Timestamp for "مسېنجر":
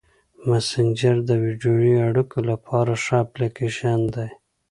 0.47-1.15